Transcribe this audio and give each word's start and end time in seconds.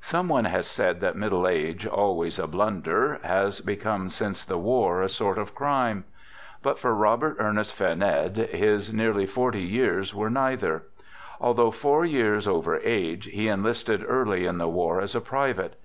Some 0.00 0.30
one 0.30 0.46
has 0.46 0.66
said 0.66 1.02
that 1.02 1.14
middle 1.14 1.46
age, 1.46 1.86
always 1.86 2.38
a 2.38 2.46
blunder, 2.46 3.20
has 3.22 3.60
become 3.60 4.08
since 4.08 4.42
the 4.42 4.56
war 4.56 5.02
a 5.02 5.08
sort 5.10 5.36
of 5.36 5.54
crime. 5.54 6.04
But 6.62 6.78
for 6.78 6.94
Robert 6.94 7.36
Ernest 7.38 7.76
Vernede, 7.76 8.48
his 8.54 8.90
nearly 8.90 9.26
forty 9.26 9.60
years 9.64 10.14
were 10.14 10.30
neither. 10.30 10.84
Although 11.42 11.70
four 11.72 12.06
years 12.06 12.48
over 12.48 12.78
age, 12.78 13.26
he 13.26 13.48
enlisted 13.48 14.02
early 14.08 14.46
in 14.46 14.56
the 14.56 14.66
war 14.70 14.98
as 14.98 15.14
a 15.14 15.20
private. 15.20 15.78